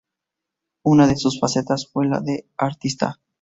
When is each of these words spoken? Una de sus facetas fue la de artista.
Una 0.83 1.05
de 1.05 1.15
sus 1.15 1.39
facetas 1.39 1.87
fue 1.93 2.07
la 2.07 2.21
de 2.21 2.47
artista. 2.57 3.19